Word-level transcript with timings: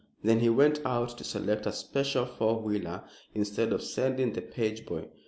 Then 0.23 0.39
he 0.39 0.49
went 0.49 0.81
out 0.83 1.15
to 1.19 1.23
select 1.23 1.67
a 1.67 1.71
special 1.71 2.25
four 2.25 2.59
wheeler 2.59 3.03
instead 3.35 3.71
of 3.71 3.83
sending 3.83 4.33
the 4.33 4.41
page 4.41 4.83
boy. 4.83 5.09